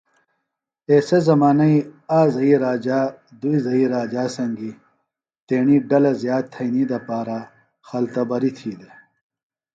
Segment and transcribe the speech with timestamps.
[0.89, 1.77] ایسےۡ زمانئی
[2.15, 2.99] ایک زھئی راجا
[3.39, 4.79] دُئی زھئی راجا سنگیۡ
[5.47, 7.39] تیݨی ڈلہ زیات تھئنی دپارہ
[7.87, 8.95] خلتبریۡ تھی دےۡ